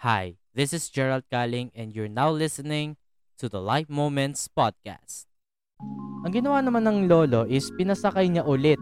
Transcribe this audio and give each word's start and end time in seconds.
Hi, 0.00 0.40
this 0.56 0.72
is 0.72 0.88
Gerald 0.88 1.28
Kaling 1.28 1.68
and 1.76 1.92
you're 1.92 2.08
now 2.08 2.32
listening 2.32 2.96
to 3.36 3.52
the 3.52 3.60
Life 3.60 3.92
Moments 3.92 4.48
Podcast. 4.48 5.28
Ang 6.24 6.32
ginawa 6.32 6.64
naman 6.64 6.88
ng 6.88 7.04
lolo 7.04 7.44
is 7.44 7.68
pinasakay 7.76 8.32
niya 8.32 8.48
ulit 8.48 8.80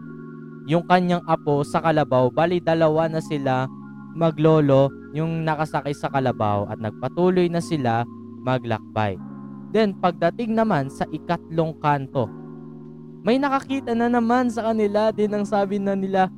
yung 0.63 0.87
kanyang 0.87 1.19
apo 1.27 1.67
sa 1.67 1.83
kalabaw. 1.83 2.31
Bali, 2.31 2.63
dalawa 2.63 3.11
na 3.11 3.19
sila 3.19 3.67
maglolo 4.15 4.87
yung 5.11 5.43
nakasakay 5.43 5.91
sa 5.91 6.07
kalabaw 6.07 6.71
at 6.71 6.79
nagpatuloy 6.79 7.51
na 7.51 7.59
sila 7.59 8.07
maglakbay. 8.47 9.19
Then, 9.75 9.99
pagdating 9.99 10.55
naman 10.55 10.87
sa 10.87 11.03
ikatlong 11.11 11.83
kanto, 11.83 12.31
may 13.27 13.35
nakakita 13.35 13.91
na 13.91 14.07
naman 14.07 14.47
sa 14.55 14.71
kanila 14.71 15.11
din 15.11 15.35
ang 15.35 15.43
sabi 15.43 15.83
na 15.83 15.99
nila, 15.99 16.31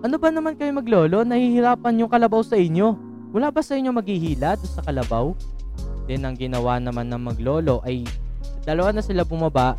ano 0.00 0.16
ba 0.16 0.32
naman 0.32 0.56
kayo 0.56 0.72
maglolo? 0.72 1.20
Nahihirapan 1.20 2.00
yung 2.00 2.08
kalabaw 2.08 2.40
sa 2.40 2.56
inyo. 2.56 3.05
Wala 3.36 3.52
ba 3.52 3.60
sa 3.60 3.76
inyo 3.76 3.92
maghihila 3.92 4.56
doon 4.56 4.72
sa 4.72 4.80
kalabaw? 4.80 5.36
Then 6.08 6.24
ang 6.24 6.40
ginawa 6.40 6.80
naman 6.80 7.12
ng 7.12 7.20
maglolo 7.20 7.84
ay 7.84 8.08
dalawa 8.64 8.96
na 8.96 9.04
sila 9.04 9.28
bumaba 9.28 9.76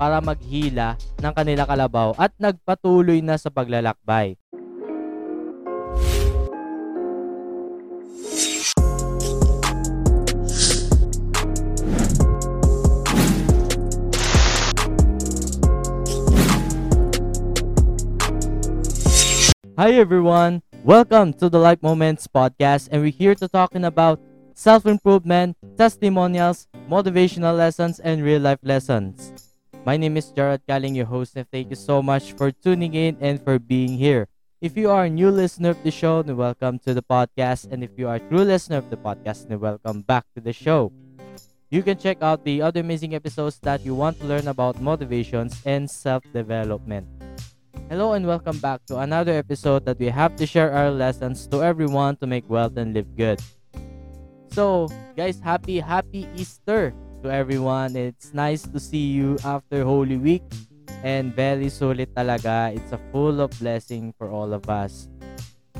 para 0.00 0.24
maghila 0.24 0.96
ng 1.20 1.32
kanila 1.36 1.68
kalabaw 1.68 2.16
at 2.16 2.32
nagpatuloy 2.40 3.20
na 3.20 3.36
sa 3.36 3.52
paglalakbay. 3.52 4.40
Hi 19.76 19.92
everyone, 19.92 20.64
welcome 20.84 21.32
to 21.34 21.48
the 21.48 21.58
Life 21.58 21.82
Moments 21.82 22.26
podcast 22.26 22.88
and 22.92 23.02
we're 23.02 23.10
here 23.10 23.34
to 23.34 23.48
talking 23.48 23.84
about 23.84 24.20
self-improvement, 24.54 25.56
testimonials, 25.76 26.68
motivational 26.88 27.56
lessons, 27.56 27.98
and 27.98 28.22
real-life 28.22 28.60
lessons. 28.62 29.32
My 29.84 29.96
name 29.96 30.16
is 30.16 30.30
Jared 30.30 30.62
Kaling, 30.68 30.94
your 30.94 31.06
host, 31.06 31.36
and 31.36 31.46
thank 31.50 31.70
you 31.70 31.76
so 31.76 32.02
much 32.02 32.32
for 32.32 32.52
tuning 32.52 32.94
in 32.94 33.16
and 33.20 33.42
for 33.42 33.58
being 33.58 33.98
here. 33.98 34.28
If 34.60 34.76
you 34.76 34.90
are 34.90 35.04
a 35.04 35.10
new 35.10 35.30
listener 35.30 35.70
of 35.70 35.82
the 35.82 35.90
show, 35.90 36.22
then 36.22 36.36
welcome 36.36 36.78
to 36.80 36.94
the 36.94 37.02
podcast. 37.02 37.70
And 37.70 37.82
if 37.82 37.90
you 37.96 38.08
are 38.08 38.16
a 38.16 38.28
true 38.28 38.42
listener 38.42 38.78
of 38.78 38.90
the 38.90 38.96
podcast, 38.96 39.48
then 39.48 39.60
welcome 39.60 40.02
back 40.02 40.26
to 40.34 40.40
the 40.40 40.52
show. 40.52 40.92
You 41.70 41.82
can 41.82 41.98
check 41.98 42.22
out 42.22 42.44
the 42.44 42.62
other 42.62 42.80
amazing 42.80 43.14
episodes 43.14 43.58
that 43.60 43.84
you 43.84 43.94
want 43.94 44.18
to 44.20 44.26
learn 44.26 44.48
about 44.48 44.80
motivations 44.80 45.60
and 45.64 45.88
self-development. 45.88 47.06
Hello 47.88 48.12
and 48.12 48.28
welcome 48.28 48.60
back 48.60 48.84
to 48.84 49.00
another 49.00 49.32
episode 49.32 49.88
that 49.88 49.96
we 49.96 50.12
have 50.12 50.36
to 50.36 50.44
share 50.44 50.76
our 50.76 50.92
lessons 50.92 51.48
to 51.48 51.64
everyone 51.64 52.20
to 52.20 52.28
make 52.28 52.44
wealth 52.44 52.76
and 52.76 52.92
live 52.92 53.08
good. 53.16 53.40
So, 54.52 54.92
guys, 55.16 55.40
happy 55.40 55.80
happy 55.80 56.28
Easter 56.36 56.92
to 57.24 57.32
everyone. 57.32 57.96
It's 57.96 58.36
nice 58.36 58.68
to 58.68 58.76
see 58.76 59.16
you 59.16 59.40
after 59.40 59.88
Holy 59.88 60.20
Week 60.20 60.44
and 61.00 61.32
very 61.32 61.72
sulit 61.72 62.12
talaga. 62.12 62.76
It's 62.76 62.92
a 62.92 63.00
full 63.08 63.40
of 63.40 63.56
blessing 63.56 64.12
for 64.20 64.28
all 64.28 64.52
of 64.52 64.68
us. 64.68 65.08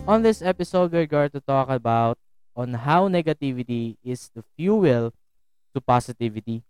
On 0.09 0.25
this 0.25 0.41
episode, 0.41 0.97
we're 0.97 1.05
going 1.05 1.37
to 1.37 1.45
talk 1.45 1.69
about 1.69 2.17
on 2.57 2.73
how 2.73 3.13
negativity 3.13 4.01
is 4.01 4.33
the 4.33 4.41
fuel 4.57 5.13
to 5.77 5.81
positivity. 5.85 6.65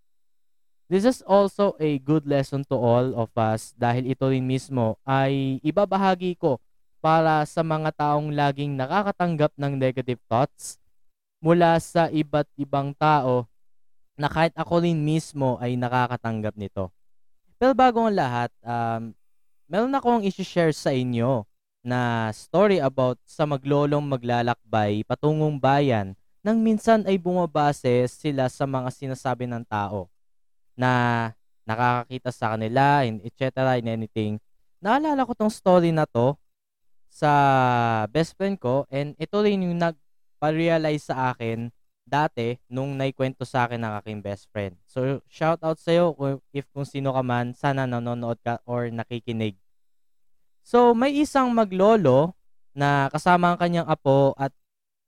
This 0.89 1.05
is 1.05 1.21
also 1.29 1.77
a 1.77 2.01
good 2.01 2.25
lesson 2.25 2.65
to 2.73 2.77
all 2.81 3.13
of 3.13 3.29
us 3.37 3.77
dahil 3.77 4.09
ito 4.09 4.25
rin 4.25 4.41
mismo 4.41 4.97
ay 5.05 5.61
ibabahagi 5.61 6.41
ko 6.41 6.57
para 7.05 7.45
sa 7.45 7.61
mga 7.61 7.93
taong 7.93 8.33
laging 8.33 8.73
nakakatanggap 8.73 9.53
ng 9.61 9.77
negative 9.77 10.17
thoughts 10.25 10.81
mula 11.45 11.77
sa 11.77 12.09
iba't 12.09 12.49
ibang 12.57 12.97
tao 12.97 13.45
na 14.17 14.33
kahit 14.33 14.57
ako 14.57 14.81
rin 14.81 14.97
mismo 14.97 15.61
ay 15.61 15.77
nakakatanggap 15.77 16.57
nito. 16.57 16.89
Pero 17.61 17.77
bago 17.77 18.09
ang 18.09 18.17
lahat, 18.17 18.49
um, 18.65 19.13
meron 19.69 19.93
akong 19.93 20.25
isi-share 20.25 20.73
sa 20.73 20.89
inyo 20.89 21.45
na 21.85 22.33
story 22.33 22.81
about 22.81 23.21
sa 23.29 23.45
maglolong 23.45 24.09
maglalakbay 24.09 25.05
patungong 25.05 25.61
bayan 25.61 26.17
nang 26.41 26.65
minsan 26.65 27.05
ay 27.05 27.21
bumabase 27.21 28.09
sila 28.09 28.49
sa 28.49 28.65
mga 28.65 28.89
sinasabi 28.89 29.45
ng 29.45 29.69
tao 29.69 30.09
na 30.79 31.35
nakakakita 31.67 32.31
sa 32.31 32.55
kanila, 32.55 33.03
and 33.03 33.21
etc. 33.27 33.77
and 33.77 33.91
anything. 33.91 34.39
Naalala 34.79 35.27
ko 35.27 35.35
tong 35.35 35.51
story 35.51 35.91
na 35.91 36.07
to 36.07 36.39
sa 37.11 38.07
best 38.15 38.39
friend 38.39 38.57
ko 38.63 38.87
and 38.95 39.19
ito 39.19 39.37
rin 39.43 39.67
yung 39.67 39.75
nagpa-realize 39.75 41.11
sa 41.11 41.35
akin 41.35 41.75
dati 42.09 42.57
nung 42.73 42.97
naikwento 42.97 43.45
sa 43.45 43.69
akin 43.69 43.85
ng 43.85 43.93
aking 44.01 44.19
best 44.25 44.49
friend. 44.49 44.79
So, 44.89 45.21
shout 45.29 45.61
out 45.61 45.77
sa 45.77 45.93
iyo 45.93 46.17
if 46.55 46.65
kung 46.73 46.89
sino 46.89 47.13
ka 47.13 47.21
man, 47.21 47.53
sana 47.53 47.85
nanonood 47.85 48.41
ka 48.41 48.63
or 48.65 48.89
nakikinig. 48.89 49.59
So, 50.65 50.97
may 50.97 51.13
isang 51.13 51.53
maglolo 51.53 52.33
na 52.73 53.13
kasama 53.13 53.53
ang 53.53 53.59
kanyang 53.61 53.89
apo 53.89 54.33
at 54.41 54.55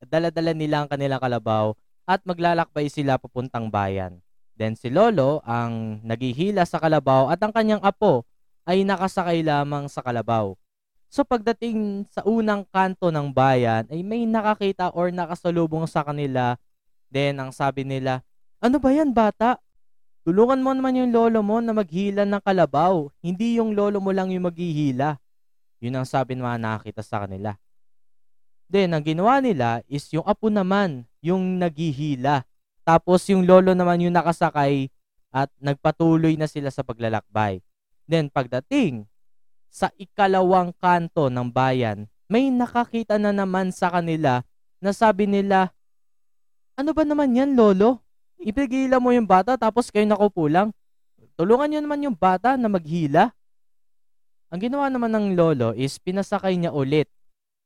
dala-dala 0.04 0.52
nila 0.52 0.84
ang 0.84 0.88
kanilang 0.92 1.20
kalabaw 1.20 1.72
at 2.04 2.20
maglalakbay 2.24 2.88
sila 2.88 3.16
papuntang 3.16 3.68
bayan. 3.72 4.20
Then 4.60 4.76
si 4.76 4.92
Lolo 4.92 5.40
ang 5.48 6.04
naghihila 6.04 6.68
sa 6.68 6.76
kalabaw 6.76 7.32
at 7.32 7.40
ang 7.40 7.48
kanyang 7.48 7.80
apo 7.80 8.28
ay 8.68 8.84
nakasakay 8.84 9.40
lamang 9.40 9.88
sa 9.88 10.04
kalabaw. 10.04 10.52
So 11.08 11.24
pagdating 11.24 12.04
sa 12.12 12.20
unang 12.28 12.68
kanto 12.68 13.08
ng 13.08 13.32
bayan 13.32 13.88
ay 13.88 14.04
may 14.04 14.28
nakakita 14.28 14.92
or 14.92 15.08
nakasalubong 15.08 15.88
sa 15.88 16.04
kanila. 16.04 16.60
Then 17.08 17.40
ang 17.40 17.56
sabi 17.56 17.88
nila, 17.88 18.20
ano 18.60 18.76
ba 18.76 18.92
yan 18.92 19.16
bata? 19.16 19.56
Tulungan 20.28 20.60
mo 20.60 20.76
naman 20.76 20.92
yung 21.00 21.08
lolo 21.08 21.40
mo 21.40 21.64
na 21.64 21.72
maghila 21.72 22.28
ng 22.28 22.44
kalabaw. 22.44 23.08
Hindi 23.24 23.56
yung 23.56 23.72
lolo 23.72 23.96
mo 23.96 24.12
lang 24.12 24.28
yung 24.28 24.44
maghihila. 24.44 25.16
Yun 25.80 25.96
ang 25.96 26.04
sabi 26.04 26.36
ng 26.36 26.44
mga 26.44 26.60
nakakita 26.60 27.00
sa 27.00 27.24
kanila. 27.24 27.56
Then 28.68 28.92
ang 28.92 29.08
ginawa 29.08 29.40
nila 29.40 29.80
is 29.88 30.04
yung 30.12 30.28
apo 30.28 30.52
naman 30.52 31.08
yung 31.24 31.56
naghihila. 31.56 32.44
Tapos 32.82 33.26
yung 33.28 33.44
lolo 33.44 33.76
naman 33.76 34.00
yung 34.02 34.16
nakasakay 34.16 34.88
at 35.30 35.48
nagpatuloy 35.62 36.34
na 36.34 36.50
sila 36.50 36.74
sa 36.74 36.82
paglalakbay. 36.82 37.62
Then 38.10 38.32
pagdating 38.32 39.06
sa 39.70 39.94
ikalawang 39.94 40.74
kanto 40.74 41.30
ng 41.30 41.48
bayan, 41.54 42.10
may 42.26 42.50
nakakita 42.50 43.18
na 43.18 43.30
naman 43.30 43.70
sa 43.70 43.90
kanila 43.90 44.42
na 44.82 44.90
sabi 44.90 45.30
nila, 45.30 45.70
ano 46.74 46.90
ba 46.90 47.06
naman 47.06 47.36
yan 47.36 47.54
lolo? 47.54 48.02
Ipigila 48.40 48.98
mo 48.98 49.12
yung 49.12 49.28
bata 49.28 49.54
tapos 49.54 49.92
kayo 49.92 50.08
nakaupo 50.08 50.48
lang. 50.50 50.72
Tulungan 51.36 51.68
niyo 51.70 51.80
naman 51.84 52.04
yung 52.04 52.16
bata 52.16 52.56
na 52.56 52.66
maghila. 52.66 53.30
Ang 54.50 54.60
ginawa 54.66 54.90
naman 54.90 55.12
ng 55.14 55.26
lolo 55.38 55.70
is 55.76 56.00
pinasakay 56.02 56.58
niya 56.58 56.74
ulit 56.74 57.06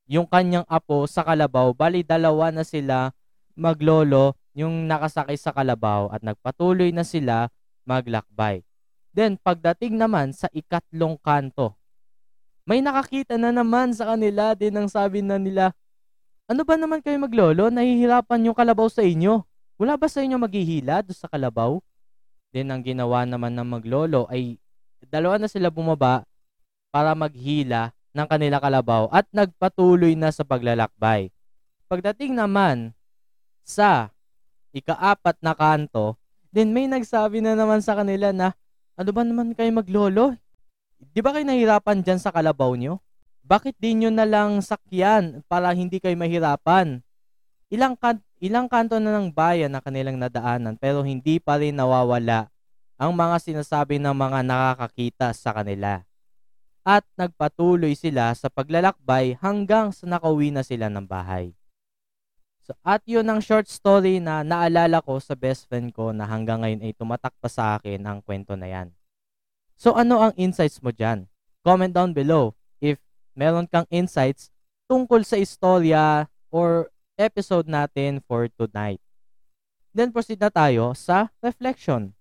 yung 0.05 0.29
kanyang 0.29 0.69
apo 0.69 1.09
sa 1.09 1.25
kalabaw. 1.25 1.73
Bali 1.73 2.05
dalawa 2.05 2.53
na 2.53 2.67
sila 2.67 3.15
maglolo 3.57 4.37
yung 4.55 4.87
nakasakay 4.87 5.35
sa 5.35 5.51
kalabaw 5.51 6.09
at 6.15 6.23
nagpatuloy 6.23 6.95
na 6.95 7.03
sila 7.03 7.51
maglakbay. 7.85 8.63
Then 9.11 9.39
pagdating 9.39 9.99
naman 9.99 10.35
sa 10.35 10.47
ikatlong 10.55 11.19
kanto, 11.19 11.75
may 12.65 12.81
nakakita 12.81 13.37
na 13.37 13.53
naman 13.53 13.93
sa 13.93 14.15
kanila 14.15 14.57
din 14.57 14.73
ang 14.75 14.89
sabi 14.89 15.21
na 15.21 15.37
nila, 15.37 15.75
ano 16.49 16.65
ba 16.65 16.79
naman 16.81 17.05
kayo 17.05 17.19
maglolo? 17.21 17.69
Nahihirapan 17.69 18.49
yung 18.49 18.57
kalabaw 18.57 18.89
sa 18.89 19.05
inyo. 19.05 19.45
Wala 19.77 19.99
ba 19.99 20.09
sa 20.09 20.25
inyo 20.25 20.39
maghihila 20.39 21.05
doon 21.05 21.19
sa 21.19 21.29
kalabaw? 21.29 21.77
Then 22.55 22.71
ang 22.71 22.87
ginawa 22.87 23.27
naman 23.27 23.59
ng 23.59 23.69
maglolo 23.69 24.31
ay 24.31 24.57
dalawa 25.11 25.37
na 25.37 25.51
sila 25.51 25.69
bumaba 25.69 26.25
para 26.95 27.13
maghila 27.13 27.91
ng 28.15 28.27
kanila 28.31 28.63
kalabaw 28.63 29.11
at 29.11 29.27
nagpatuloy 29.35 30.15
na 30.15 30.31
sa 30.31 30.47
paglalakbay. 30.47 31.35
Pagdating 31.91 32.39
naman 32.39 32.95
sa 33.67 34.15
ikaapat 34.75 35.39
na 35.39 35.55
kanto, 35.55 36.19
then 36.51 36.75
may 36.75 36.91
nagsabi 36.91 37.39
na 37.39 37.55
naman 37.55 37.79
sa 37.81 37.95
kanila 37.95 38.35
na, 38.35 38.53
ano 38.99 39.11
ba 39.15 39.23
naman 39.23 39.55
kayo 39.55 39.71
maglolo? 39.71 40.35
Di 40.99 41.23
ba 41.23 41.31
kayo 41.31 41.47
nahirapan 41.47 42.03
dyan 42.03 42.19
sa 42.19 42.35
kalabaw 42.35 42.75
nyo? 42.75 42.99
Bakit 43.47 43.79
di 43.79 43.95
nyo 43.95 44.11
na 44.11 44.27
lang 44.27 44.59
sakyan 44.59 45.47
para 45.47 45.71
hindi 45.71 46.03
kayo 46.03 46.17
mahirapan? 46.19 47.05
Ilang, 47.69 47.95
kan 47.95 48.19
ilang 48.43 48.67
kanto 48.69 48.99
na 48.99 49.15
ng 49.19 49.31
bayan 49.31 49.73
na 49.73 49.81
kanilang 49.81 50.19
nadaanan 50.21 50.77
pero 50.77 51.01
hindi 51.05 51.39
pa 51.39 51.57
rin 51.57 51.77
nawawala 51.77 52.49
ang 52.95 53.13
mga 53.13 53.37
sinasabi 53.43 53.99
ng 53.99 54.15
mga 54.15 54.41
nakakakita 54.47 55.35
sa 55.35 55.51
kanila. 55.51 56.07
At 56.85 57.03
nagpatuloy 57.17 57.97
sila 57.97 58.37
sa 58.37 58.53
paglalakbay 58.53 59.41
hanggang 59.41 59.91
sa 59.91 60.05
nakauwi 60.05 60.53
na 60.53 60.61
sila 60.61 60.93
ng 60.93 61.05
bahay. 61.09 61.57
So, 62.65 62.73
at 62.81 63.05
yun 63.05 63.29
ang 63.29 63.45
short 63.45 63.69
story 63.69 64.25
na 64.25 64.41
naalala 64.41 65.05
ko 65.05 65.21
sa 65.21 65.37
best 65.37 65.69
friend 65.69 65.93
ko 65.93 66.17
na 66.17 66.25
hanggang 66.25 66.65
ngayon 66.65 66.81
ay 66.81 66.97
tumatak 66.97 67.37
pa 67.37 67.49
sa 67.53 67.77
akin 67.77 68.01
ang 68.01 68.25
kwento 68.25 68.57
na 68.57 68.65
yan. 68.65 68.89
So 69.75 69.93
ano 69.99 70.23
ang 70.23 70.35
insights 70.39 70.79
mo 70.81 70.95
dyan? 70.95 71.27
Comment 71.67 71.91
down 71.91 72.15
below 72.15 72.55
if 72.79 72.97
meron 73.35 73.67
kang 73.67 73.85
insights 73.91 74.49
tungkol 74.87 75.27
sa 75.27 75.37
istorya 75.37 76.31
or 76.49 76.89
episode 77.19 77.67
natin 77.67 78.23
for 78.25 78.47
tonight. 78.55 79.03
Then 79.95 80.11
proceed 80.11 80.43
na 80.43 80.51
tayo 80.51 80.97
sa 80.97 81.31
reflection. 81.43 82.15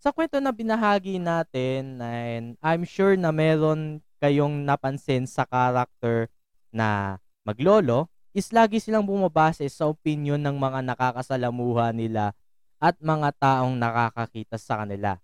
Sa 0.00 0.10
kwento 0.10 0.40
na 0.40 0.50
binahagi 0.50 1.20
natin, 1.20 2.00
and 2.00 2.56
I'm 2.64 2.88
sure 2.88 3.14
na 3.20 3.30
meron 3.30 4.00
kayong 4.16 4.64
napansin 4.64 5.28
sa 5.28 5.44
character 5.44 6.32
na 6.72 7.20
maglolo, 7.44 8.08
is 8.36 8.50
lagi 8.54 8.78
silang 8.78 9.06
bumabase 9.06 9.66
sa 9.68 9.90
opinion 9.90 10.38
ng 10.38 10.56
mga 10.56 10.80
nakakasalamuha 10.94 11.90
nila 11.94 12.32
at 12.80 12.96
mga 13.02 13.34
taong 13.36 13.76
nakakakita 13.76 14.56
sa 14.56 14.82
kanila. 14.84 15.18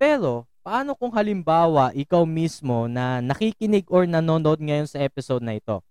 Pero, 0.00 0.48
paano 0.64 0.96
kung 0.96 1.12
halimbawa 1.12 1.92
ikaw 1.92 2.24
mismo 2.24 2.88
na 2.88 3.20
nakikinig 3.20 3.84
or 3.92 4.08
nanonood 4.08 4.62
ngayon 4.62 4.88
sa 4.88 5.02
episode 5.02 5.44
na 5.44 5.58
ito? 5.58 5.84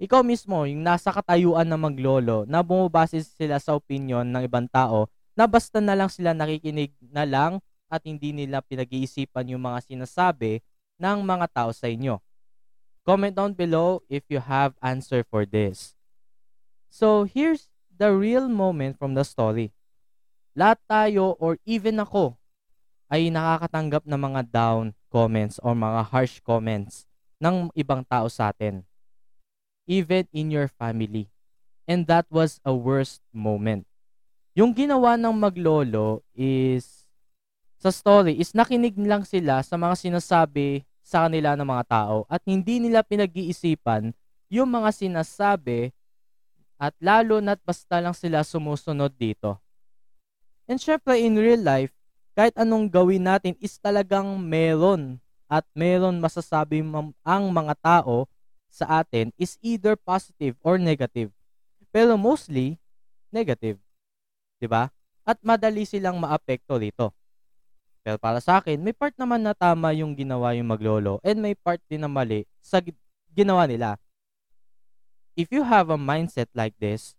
ikaw 0.00 0.24
mismo, 0.24 0.64
yung 0.64 0.80
nasa 0.80 1.12
katayuan 1.12 1.68
ng 1.68 1.76
maglolo, 1.76 2.48
na 2.48 2.64
bumabase 2.64 3.20
sila 3.20 3.60
sa 3.60 3.76
opinion 3.76 4.24
ng 4.24 4.48
ibang 4.48 4.64
tao, 4.64 5.12
na 5.36 5.44
basta 5.44 5.76
na 5.76 5.92
lang 5.92 6.08
sila 6.08 6.32
nakikinig 6.32 6.96
na 7.12 7.28
lang 7.28 7.60
at 7.92 8.00
hindi 8.08 8.32
nila 8.32 8.64
pinag-iisipan 8.64 9.52
yung 9.52 9.60
mga 9.60 9.84
sinasabi 9.84 10.64
ng 10.96 11.18
mga 11.20 11.46
tao 11.52 11.70
sa 11.76 11.92
inyo. 11.92 12.16
Comment 13.04 13.34
down 13.34 13.52
below 13.56 14.04
if 14.08 14.22
you 14.28 14.38
have 14.38 14.76
answer 14.84 15.24
for 15.24 15.44
this. 15.44 15.96
So, 16.90 17.24
here's 17.24 17.70
the 17.88 18.12
real 18.12 18.46
moment 18.48 18.98
from 18.98 19.16
the 19.16 19.24
story. 19.24 19.72
Lahat 20.54 20.78
tayo 20.84 21.38
or 21.40 21.56
even 21.64 22.02
ako 22.02 22.36
ay 23.10 23.32
nakakatanggap 23.32 24.04
ng 24.06 24.20
mga 24.20 24.42
down 24.50 24.84
comments 25.10 25.58
or 25.62 25.74
mga 25.74 26.06
harsh 26.10 26.38
comments 26.42 27.08
ng 27.42 27.72
ibang 27.74 28.04
tao 28.06 28.30
sa 28.30 28.52
atin 28.52 28.84
even 29.90 30.30
in 30.30 30.54
your 30.54 30.70
family. 30.70 31.26
And 31.90 32.06
that 32.06 32.30
was 32.30 32.62
a 32.62 32.70
worst 32.70 33.18
moment. 33.34 33.90
Yung 34.54 34.70
ginawa 34.70 35.18
ng 35.18 35.34
maglolo 35.34 36.22
is, 36.30 37.10
sa 37.82 37.90
story, 37.90 38.38
is 38.38 38.54
nakinig 38.54 38.94
lang 38.94 39.26
sila 39.26 39.66
sa 39.66 39.74
mga 39.74 39.98
sinasabi 39.98 40.86
sa 41.00 41.26
kanila 41.26 41.56
ng 41.56 41.66
mga 41.66 41.84
tao 41.88 42.16
at 42.30 42.40
hindi 42.44 42.78
nila 42.78 43.02
pinag-iisipan 43.02 44.12
yung 44.50 44.68
mga 44.68 44.90
sinasabi 44.94 45.90
at 46.80 46.96
lalo 47.02 47.38
na't 47.44 47.60
basta 47.60 48.00
lang 48.00 48.16
sila 48.16 48.40
sumusunod 48.40 49.12
dito. 49.14 49.60
And 50.70 50.80
syempre 50.80 51.20
in 51.20 51.36
real 51.36 51.60
life, 51.60 51.92
kahit 52.32 52.56
anong 52.56 52.88
gawin 52.88 53.26
natin 53.26 53.58
is 53.60 53.76
talagang 53.76 54.38
meron 54.40 55.18
at 55.50 55.66
meron 55.74 56.22
masasabi 56.22 56.80
ang 57.26 57.44
mga 57.50 57.74
tao 57.82 58.30
sa 58.70 59.02
atin 59.02 59.34
is 59.34 59.58
either 59.60 59.98
positive 59.98 60.54
or 60.62 60.78
negative. 60.78 61.34
Pero 61.90 62.14
mostly, 62.14 62.78
negative. 63.34 63.82
ba? 64.70 64.94
At 65.26 65.42
madali 65.42 65.82
silang 65.82 66.22
maapekto 66.22 66.78
dito. 66.78 67.10
Pero 68.00 68.16
para 68.16 68.40
sa 68.40 68.58
akin, 68.58 68.80
may 68.80 68.96
part 68.96 69.12
naman 69.20 69.44
na 69.44 69.52
tama 69.52 69.92
yung 69.92 70.16
ginawa 70.16 70.56
yung 70.56 70.72
maglolo 70.72 71.20
and 71.20 71.40
may 71.40 71.52
part 71.52 71.80
din 71.86 72.00
na 72.00 72.08
mali 72.08 72.48
sa 72.64 72.80
ginawa 73.36 73.68
nila. 73.68 74.00
If 75.36 75.52
you 75.52 75.64
have 75.64 75.92
a 75.92 76.00
mindset 76.00 76.48
like 76.56 76.74
this, 76.80 77.14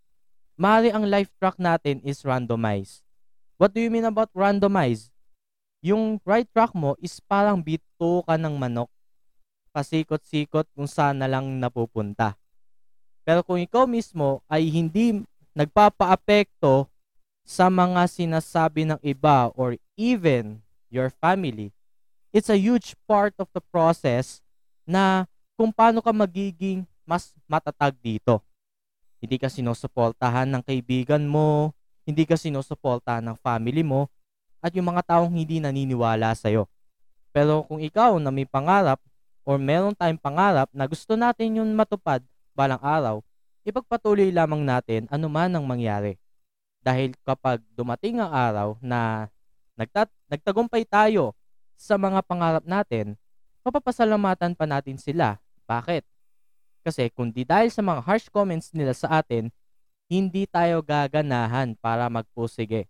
maaari 0.58 0.90
ang 0.90 1.06
life 1.06 1.30
track 1.38 1.56
natin 1.56 2.02
is 2.02 2.26
randomized. 2.26 3.02
What 3.56 3.72
do 3.72 3.78
you 3.78 3.90
mean 3.90 4.06
about 4.06 4.34
randomized? 4.34 5.14
Yung 5.82 6.18
right 6.26 6.46
track 6.50 6.74
mo 6.74 6.98
is 7.02 7.18
parang 7.22 7.62
bito 7.62 8.22
ka 8.26 8.34
ng 8.38 8.54
manok 8.58 8.90
pasikot-sikot 9.72 10.68
kung 10.76 10.86
saan 10.86 11.18
na 11.18 11.26
lang 11.26 11.48
napupunta. 11.58 12.36
Pero 13.24 13.40
kung 13.40 13.58
ikaw 13.58 13.88
mismo 13.88 14.44
ay 14.46 14.68
hindi 14.68 15.24
nagpapaapekto 15.56 16.86
sa 17.42 17.72
mga 17.72 18.06
sinasabi 18.06 18.86
ng 18.86 19.00
iba 19.02 19.50
or 19.56 19.74
even 19.96 20.60
your 20.92 21.08
family, 21.08 21.72
it's 22.36 22.52
a 22.52 22.60
huge 22.60 22.92
part 23.08 23.32
of 23.40 23.48
the 23.56 23.64
process 23.72 24.44
na 24.84 25.24
kung 25.56 25.72
paano 25.72 26.04
ka 26.04 26.12
magiging 26.12 26.84
mas 27.08 27.32
matatag 27.48 27.96
dito. 28.04 28.44
Hindi 29.16 29.40
ka 29.40 29.48
sinusuportahan 29.48 30.52
ng 30.52 30.62
kaibigan 30.62 31.24
mo, 31.24 31.72
hindi 32.04 32.28
ka 32.28 32.36
sinusuportahan 32.36 33.24
ng 33.24 33.36
family 33.40 33.80
mo, 33.80 34.12
at 34.60 34.70
yung 34.76 34.92
mga 34.92 35.16
taong 35.16 35.32
hindi 35.32 35.58
naniniwala 35.58 36.36
sa'yo. 36.36 36.68
Pero 37.32 37.64
kung 37.64 37.80
ikaw 37.80 38.20
na 38.20 38.28
may 38.28 38.44
pangarap 38.44 39.00
or 39.42 39.56
meron 39.56 39.96
tayong 39.96 40.20
pangarap 40.20 40.68
na 40.70 40.84
gusto 40.86 41.16
natin 41.16 41.58
yung 41.58 41.70
matupad 41.72 42.20
balang 42.52 42.78
araw, 42.78 43.24
ipagpatuloy 43.66 44.30
lamang 44.30 44.62
natin 44.62 45.08
anuman 45.08 45.50
ang 45.50 45.64
mangyari. 45.64 46.20
Dahil 46.82 47.14
kapag 47.22 47.62
dumating 47.74 48.18
ang 48.18 48.30
araw 48.30 48.68
na 48.82 49.30
nagtat 49.78 50.10
nagtagumpay 50.32 50.88
tayo 50.88 51.36
sa 51.76 52.00
mga 52.00 52.24
pangarap 52.24 52.64
natin, 52.64 53.20
mapapasalamatan 53.60 54.56
pa 54.56 54.64
natin 54.64 54.96
sila. 54.96 55.36
Bakit? 55.68 56.08
Kasi 56.80 57.12
kundi 57.12 57.44
dahil 57.44 57.68
sa 57.68 57.84
mga 57.84 58.00
harsh 58.00 58.32
comments 58.32 58.72
nila 58.72 58.96
sa 58.96 59.20
atin, 59.20 59.52
hindi 60.08 60.48
tayo 60.48 60.80
gaganahan 60.80 61.76
para 61.76 62.08
magpusige. 62.08 62.88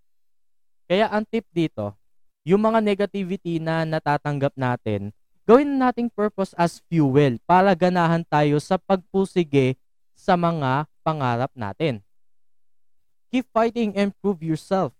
Kaya 0.87 1.11
ang 1.11 1.27
tip 1.27 1.44
dito, 1.50 1.99
yung 2.47 2.62
mga 2.62 2.79
negativity 2.79 3.59
na 3.59 3.83
natatanggap 3.87 4.55
natin, 4.55 5.11
gawin 5.47 5.79
nating 5.79 6.11
purpose 6.11 6.55
as 6.55 6.79
fuel 6.87 7.39
para 7.43 7.75
ganahan 7.75 8.23
tayo 8.27 8.59
sa 8.62 8.79
pagpusige 8.79 9.75
sa 10.15 10.39
mga 10.39 10.87
pangarap 11.03 11.50
natin. 11.59 12.03
Keep 13.35 13.47
fighting 13.50 13.91
and 13.99 14.15
prove 14.23 14.43
yourself 14.43 14.94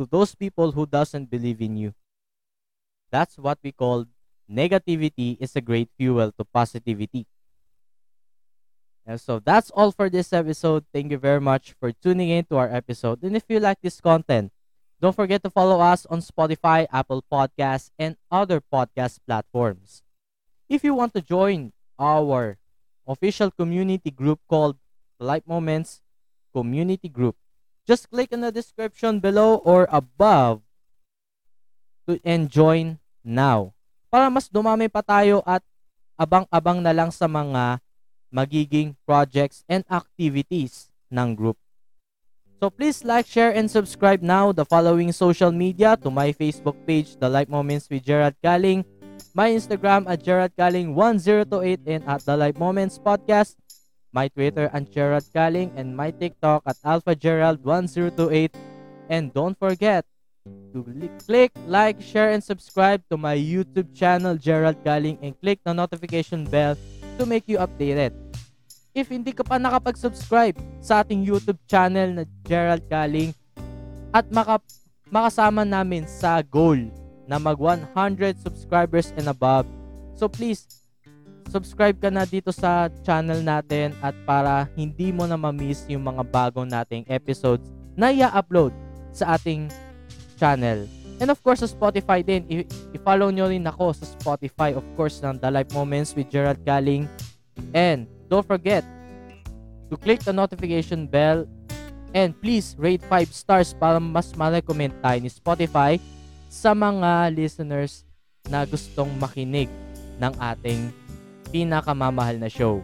to 0.00 0.08
those 0.08 0.32
people 0.34 0.72
who 0.72 0.88
doesn't 0.88 1.28
believe 1.28 1.60
in 1.60 1.76
you. 1.76 1.92
That's 3.12 3.36
what 3.36 3.58
we 3.62 3.72
call 3.72 4.06
negativity 4.48 5.36
is 5.38 5.54
a 5.54 5.60
great 5.60 5.90
fuel 5.98 6.32
to 6.32 6.44
positivity. 6.48 7.26
And 9.04 9.20
so 9.20 9.40
that's 9.40 9.68
all 9.70 9.92
for 9.92 10.08
this 10.08 10.32
episode. 10.32 10.84
Thank 10.92 11.10
you 11.10 11.18
very 11.18 11.40
much 11.40 11.74
for 11.78 11.92
tuning 11.92 12.30
in 12.30 12.44
to 12.46 12.56
our 12.56 12.72
episode. 12.72 13.22
And 13.22 13.36
if 13.36 13.44
you 13.48 13.60
like 13.60 13.80
this 13.82 14.00
content, 14.00 14.52
Don't 15.00 15.16
forget 15.16 15.42
to 15.42 15.50
follow 15.50 15.80
us 15.80 16.04
on 16.12 16.20
Spotify, 16.20 16.84
Apple 16.92 17.24
Podcasts, 17.24 17.88
and 17.98 18.20
other 18.30 18.60
podcast 18.60 19.16
platforms. 19.24 20.04
If 20.68 20.84
you 20.84 20.92
want 20.92 21.16
to 21.16 21.24
join 21.24 21.72
our 21.98 22.60
official 23.08 23.50
community 23.50 24.10
group 24.12 24.40
called 24.46 24.76
Light 25.18 25.48
Moments 25.48 26.04
Community 26.52 27.08
Group, 27.08 27.34
just 27.86 28.10
click 28.10 28.32
in 28.32 28.40
the 28.40 28.52
description 28.52 29.20
below 29.20 29.60
or 29.64 29.88
above 29.90 30.60
to 32.08 32.18
and 32.24 32.50
join 32.50 32.98
now. 33.22 33.72
Para 34.10 34.26
mas 34.26 34.50
dumami 34.50 34.90
pa 34.90 35.04
tayo 35.04 35.44
at 35.46 35.62
abang-abang 36.18 36.82
na 36.82 36.92
lang 36.92 37.14
sa 37.14 37.30
mga 37.30 37.78
magiging 38.30 38.94
projects 39.06 39.62
and 39.66 39.82
activities 39.90 40.90
ng 41.10 41.34
group. 41.34 41.58
So 42.60 42.68
please 42.68 43.00
like, 43.08 43.24
share, 43.24 43.56
and 43.56 43.72
subscribe 43.72 44.20
now 44.20 44.52
the 44.52 44.68
following 44.68 45.16
social 45.16 45.48
media 45.48 45.96
to 46.04 46.12
my 46.12 46.36
Facebook 46.36 46.76
page, 46.84 47.16
The 47.16 47.24
Life 47.24 47.48
Moments 47.48 47.88
with 47.88 48.04
Gerard 48.04 48.36
Galing, 48.44 48.84
my 49.32 49.48
Instagram 49.48 50.04
at 50.04 50.20
Gerard 50.20 50.52
Galing1028 50.60 51.80
and 51.88 52.04
at 52.04 52.20
The 52.20 52.36
Life 52.36 52.60
Moments 52.60 53.00
Podcast, 53.00 53.56
my 54.12 54.28
Twitter 54.28 54.70
at 54.72 54.90
Gerard 54.90 55.24
Galing, 55.34 55.72
and 55.76 55.96
my 55.96 56.10
TikTok 56.10 56.62
at 56.66 56.76
Alpha 56.84 57.14
Gerald1028. 57.14 58.54
And 59.10 59.34
don't 59.34 59.58
forget 59.58 60.06
to 60.74 60.82
click, 61.26 61.52
like, 61.66 62.00
share, 62.00 62.30
and 62.30 62.42
subscribe 62.42 63.02
to 63.10 63.16
my 63.16 63.34
YouTube 63.36 63.94
channel, 63.94 64.36
Gerald 64.36 64.82
Galing, 64.82 65.18
and 65.22 65.34
click 65.40 65.60
the 65.64 65.74
notification 65.74 66.44
bell 66.46 66.78
to 67.18 67.26
make 67.26 67.44
you 67.46 67.58
updated 67.58 68.14
if 68.90 69.06
hindi 69.06 69.30
ka 69.30 69.46
pa 69.46 69.56
nakapag-subscribe 69.58 70.58
sa 70.82 71.02
ating 71.02 71.22
YouTube 71.22 71.58
channel 71.70 72.10
na 72.10 72.24
Gerald 72.42 72.82
Galing 72.90 73.30
at 74.10 74.26
maka, 74.34 74.58
makasama 75.06 75.62
namin 75.62 76.06
sa 76.10 76.42
goal 76.42 76.90
na 77.30 77.38
mag 77.38 77.54
100 77.54 77.86
subscribers 78.42 79.14
and 79.14 79.30
above. 79.30 79.66
So 80.18 80.26
please, 80.26 80.66
subscribe 81.50 81.98
ka 81.98 82.08
na 82.08 82.22
dito 82.22 82.54
sa 82.54 82.86
channel 83.02 83.42
natin 83.42 83.90
at 84.00 84.14
para 84.22 84.70
hindi 84.78 85.10
mo 85.10 85.26
na 85.26 85.34
ma-miss 85.34 85.84
yung 85.90 86.06
mga 86.06 86.22
bagong 86.30 86.70
nating 86.70 87.04
episodes 87.10 87.66
na 87.98 88.14
i-upload 88.14 88.70
sa 89.10 89.34
ating 89.34 89.66
channel. 90.38 90.86
And 91.20 91.28
of 91.28 91.42
course, 91.44 91.60
sa 91.60 91.68
Spotify 91.68 92.24
din. 92.24 92.64
I-follow 92.96 93.28
nyo 93.28 93.52
rin 93.52 93.68
ako 93.68 93.92
sa 93.92 94.08
Spotify, 94.08 94.72
of 94.72 94.86
course, 94.96 95.20
ng 95.20 95.36
The 95.36 95.52
Life 95.52 95.74
Moments 95.76 96.16
with 96.16 96.32
Gerald 96.32 96.64
Galing. 96.64 97.04
And 97.76 98.08
Don't 98.30 98.46
forget 98.46 98.86
to 99.90 99.98
click 99.98 100.22
the 100.22 100.30
notification 100.30 101.10
bell 101.10 101.50
and 102.14 102.30
please 102.38 102.78
rate 102.78 103.02
5 103.02 103.26
stars 103.34 103.74
para 103.74 103.98
mas 103.98 104.30
ma-recommend 104.38 104.94
tayo 105.02 105.18
ni 105.18 105.26
Spotify 105.26 105.98
sa 106.46 106.70
mga 106.78 107.34
listeners 107.34 108.06
na 108.46 108.62
gustong 108.62 109.10
makinig 109.18 109.66
ng 110.22 110.30
ating 110.38 110.94
pinakamamahal 111.50 112.38
na 112.38 112.48
show. 112.48 112.82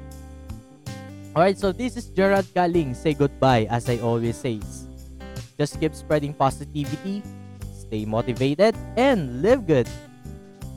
Alright, 1.32 1.58
so 1.58 1.70
this 1.70 1.96
is 1.96 2.08
Gerald 2.10 2.48
Galing. 2.52 2.96
Say 2.96 3.12
goodbye, 3.12 3.68
as 3.70 3.88
I 3.88 3.98
always 3.98 4.36
say. 4.36 4.60
Just 5.56 5.80
keep 5.80 5.94
spreading 5.94 6.32
positivity, 6.32 7.22
stay 7.72 8.04
motivated, 8.04 8.76
and 8.96 9.40
live 9.40 9.66
good. 9.66 9.88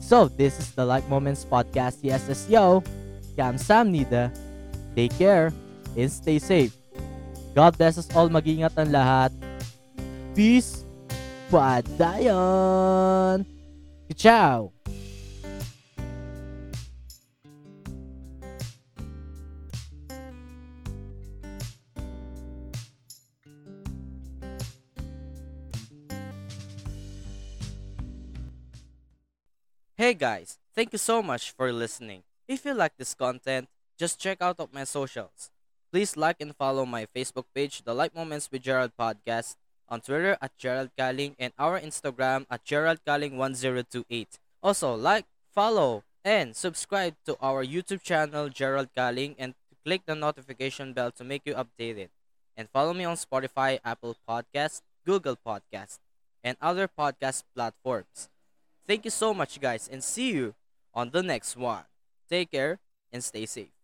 So, 0.00 0.26
this 0.26 0.58
is 0.58 0.72
the 0.72 0.84
Like 0.84 1.06
Moments 1.08 1.46
Podcast. 1.46 2.02
Yes, 2.02 2.28
as 2.28 2.50
yo. 2.50 2.82
Kamsamnida. 3.38 4.34
Take 4.96 5.16
care 5.16 5.54
and 5.96 6.10
stay 6.10 6.42
safe. 6.42 6.74
God 7.54 7.78
bless 7.78 7.96
us 7.96 8.10
all. 8.10 8.28
Mag-ingat 8.28 8.74
ang 8.74 8.90
lahat. 8.90 9.30
Peace. 10.34 10.82
Padayon. 11.46 13.46
Ciao. 14.18 14.79
Hey 30.00 30.16
guys, 30.16 30.56
thank 30.72 30.96
you 30.96 30.98
so 30.98 31.20
much 31.20 31.52
for 31.52 31.70
listening. 31.76 32.24
If 32.48 32.64
you 32.64 32.72
like 32.72 32.96
this 32.96 33.12
content, 33.12 33.68
just 33.98 34.18
check 34.18 34.40
out 34.40 34.56
of 34.56 34.72
my 34.72 34.84
socials. 34.84 35.52
Please 35.92 36.16
like 36.16 36.40
and 36.40 36.56
follow 36.56 36.86
my 36.86 37.04
Facebook 37.04 37.44
page, 37.54 37.82
The 37.84 37.92
Light 37.92 38.16
Moments 38.16 38.48
with 38.50 38.62
Gerald 38.62 38.92
Podcast, 38.98 39.56
on 39.90 40.00
Twitter 40.00 40.38
at 40.40 40.56
Gerald 40.56 40.88
Kaling, 40.96 41.36
and 41.38 41.52
our 41.58 41.78
Instagram 41.78 42.46
at 42.48 42.64
Gerald 42.64 43.04
Kaling1028. 43.06 44.40
Also, 44.62 44.94
like, 44.94 45.26
follow, 45.52 46.02
and 46.24 46.56
subscribe 46.56 47.12
to 47.26 47.36
our 47.42 47.62
YouTube 47.62 48.00
channel, 48.00 48.48
Gerald 48.48 48.88
Kaling, 48.96 49.36
and 49.36 49.52
click 49.84 50.00
the 50.06 50.14
notification 50.14 50.94
bell 50.94 51.10
to 51.12 51.24
make 51.24 51.42
you 51.44 51.52
updated. 51.52 52.08
And 52.56 52.70
follow 52.70 52.94
me 52.94 53.04
on 53.04 53.16
Spotify, 53.16 53.80
Apple 53.84 54.16
Podcasts, 54.26 54.80
Google 55.04 55.36
Podcasts, 55.36 55.98
and 56.42 56.56
other 56.62 56.88
podcast 56.88 57.44
platforms. 57.54 58.29
Thank 58.90 59.04
you 59.04 59.12
so 59.12 59.32
much, 59.32 59.60
guys, 59.60 59.86
and 59.86 60.02
see 60.02 60.32
you 60.32 60.52
on 60.92 61.10
the 61.10 61.22
next 61.22 61.56
one. 61.56 61.84
Take 62.28 62.50
care 62.50 62.80
and 63.12 63.22
stay 63.22 63.46
safe. 63.46 63.79